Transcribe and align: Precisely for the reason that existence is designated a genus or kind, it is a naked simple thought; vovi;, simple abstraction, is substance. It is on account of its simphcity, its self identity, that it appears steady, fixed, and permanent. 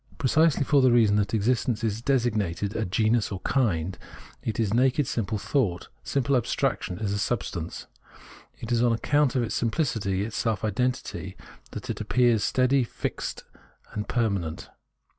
Precisely 0.17 0.63
for 0.63 0.81
the 0.81 0.91
reason 0.91 1.15
that 1.17 1.31
existence 1.31 1.83
is 1.83 2.01
designated 2.01 2.75
a 2.75 2.85
genus 2.85 3.31
or 3.31 3.39
kind, 3.41 3.99
it 4.41 4.59
is 4.59 4.71
a 4.71 4.73
naked 4.73 5.05
simple 5.05 5.37
thought; 5.37 5.89
vovi;, 6.03 6.07
simple 6.07 6.35
abstraction, 6.35 6.97
is 6.97 7.21
substance. 7.21 7.85
It 8.59 8.71
is 8.71 8.81
on 8.81 8.93
account 8.93 9.35
of 9.35 9.43
its 9.43 9.53
simphcity, 9.61 10.25
its 10.25 10.35
self 10.37 10.65
identity, 10.65 11.37
that 11.69 11.91
it 11.91 12.01
appears 12.01 12.43
steady, 12.43 12.83
fixed, 12.83 13.43
and 13.93 14.07
permanent. 14.07 14.71